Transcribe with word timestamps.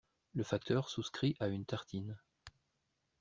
Le 0.33 0.43
facteur 0.43 0.89
souscrit 0.89 1.35
à 1.39 1.45
une 1.47 1.63
tartine. 1.67 2.17